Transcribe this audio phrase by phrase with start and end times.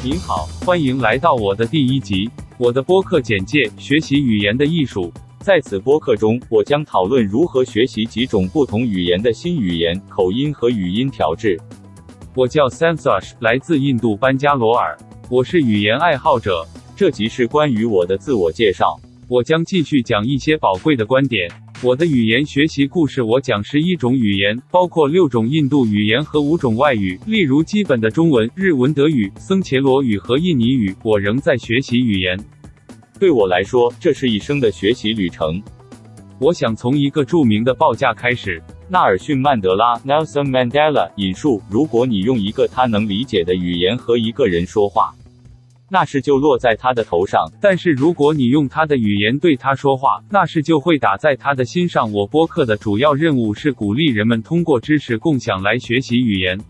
[0.00, 2.30] 您好，欢迎来到我的第一集。
[2.56, 5.12] 我的播客简介：学习语言的艺术。
[5.40, 11.60] 在此播客中，我将讨论如何学习几种不同语言的新语言、口音和语音调制。
[12.36, 14.96] 我叫 samsash 来自印度班加罗尔。
[15.28, 16.64] 我是语言爱好者。
[16.94, 19.00] 这集是关于我的自我介绍。
[19.26, 21.50] 我将继续讲一些宝贵的观点。
[21.80, 30.92] 我的语言学习故事，我讲十一种语言，包括六种印度语言和五种外语，例如基本的中文、日文、德语、僧伽罗语和印尼语。
[31.04, 32.36] 我仍在学习语言。
[33.20, 35.62] 对我来说，这是一生的学习旅程。
[36.40, 38.60] 我想从一个著名的报价开始。
[38.88, 45.14] 纳尔逊·曼德拉 （Nelson Mandela） 引述：“如果你用一个他能理解的语言和一个人说话。”
[45.90, 52.12] 那事就落在他的头上，但是如果你用他的语言对他说话，那事就会打在他的心上。
[52.12, 56.60] 我播客的主要任务是鼓励人们通过知识共享来学习语言，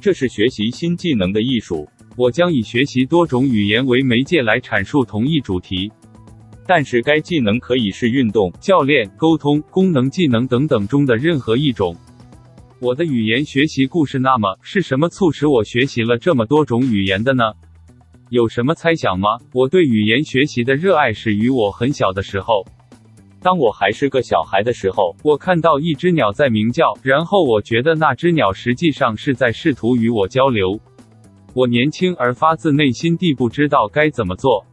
[0.00, 1.88] 这是学习新技能的艺术。
[2.16, 5.90] 我将以学习多种语言为媒介来阐述同一主题，
[6.66, 11.96] 但是该技能可以是运动、教练、沟通、功能技能等等中的任何一种。
[12.80, 17.44] 我的语言学习故事，那么是什么促使我学习了这么多种语言的呢？
[18.30, 19.26] 有什么猜想吗？
[19.52, 22.64] 我对语言学习的热爱始于我很小的时候。
[23.42, 30.78] 当我还是个小孩的时候，我看到一只鸟在鸣叫，然后我觉得那只鸟实际上是在试图与我交流。
[31.54, 34.64] 我年轻而发自内心地不知道该怎么做，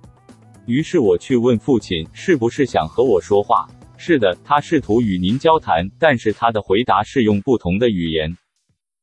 [0.67, 3.65] 于是我去问父亲，是不是想和我说话？
[3.97, 8.37] 是的，他试图与您交谈，但是他的回答是用不同的语言。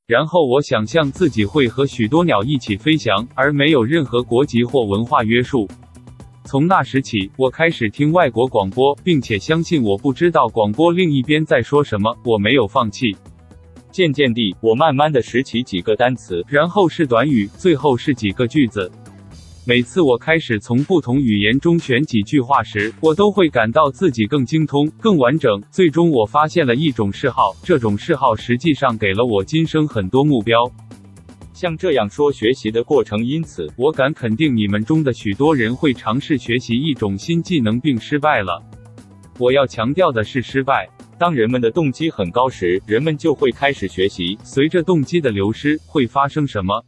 [0.07, 5.67] 然后我想象自己会和许多鸟一起飞翔，而没有任何国籍或文化约束。
[6.45, 12.15] 从那时起，我开始听外国广播，并且相信我不知道广播另一边在说什么。
[12.23, 13.17] 我没有放弃。
[13.91, 18.93] 渐渐地，我慢慢地拾起几个单词，然后是短语，最后是几个句子。
[19.67, 25.59] 每次我开始从不同语言中选几句话时，我都会感到自己更精通、更完整。
[25.71, 30.71] 最终，我发现了一种嗜好，这种嗜好实际上给了我今生很多目标。
[31.55, 38.63] 像这样说学习的过程，因此我敢肯定，你们中的许多人会尝试学习一种新技能并失败了。
[39.39, 40.87] 我要强调的是失败。
[41.19, 44.37] 当人们的动机很高时，人们就会开始学习。
[44.45, 46.85] 随着动机的流失，会发生什么？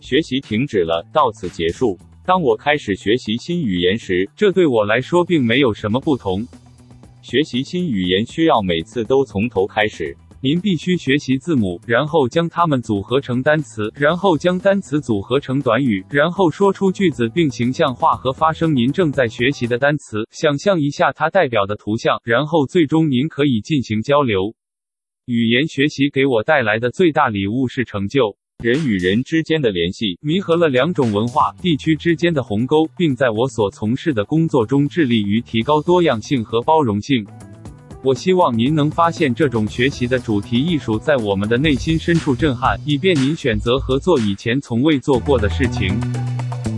[0.00, 1.98] 学习停止了，到此结束。
[2.24, 6.46] 当我开始学习新语言时，这对我来说并没有什么不同。
[7.22, 10.16] 学习新语言需要每次都从头开始。
[10.42, 20.18] 您必须学习字母，然后将它们组合成单词，然后将单词组合成短语，然后说出句子并形象化和发声您正在学习的单词。
[20.30, 24.54] 想象一下它代表的图像，然后最终您可以进行交流。
[25.24, 28.36] 语言学习给我带来的最大礼物是成就。
[28.62, 37.26] 人与人之间的联系，弥合了两种文化地区之间的鸿沟，并在我所从事的工作中致力于提高多样性和包容性。
[38.02, 45.94] 我希望您能发现这种学习的主题艺术在我们的内心深处震撼，以便您选择合作以前从未做过的事情。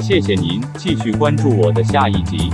[0.03, 2.51] 谢谢您，继续关注我的下一集。